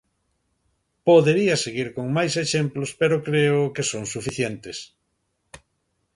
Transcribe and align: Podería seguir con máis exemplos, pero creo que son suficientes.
Podería 1.07 1.55
seguir 1.65 1.87
con 1.95 2.07
máis 2.17 2.33
exemplos, 2.43 2.89
pero 2.99 3.15
creo 3.27 3.59
que 3.75 3.83
son 3.91 4.03
suficientes. 4.13 4.77